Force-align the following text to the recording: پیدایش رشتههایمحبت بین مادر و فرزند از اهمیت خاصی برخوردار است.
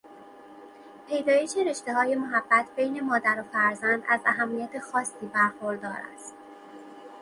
پیدایش 1.07 1.57
رشتههایمحبت 1.57 2.65
بین 2.75 2.99
مادر 3.03 3.39
و 3.39 3.43
فرزند 3.53 4.03
از 4.09 4.19
اهمیت 4.25 4.79
خاصی 4.79 5.25
برخوردار 5.33 5.97
است. 6.15 6.33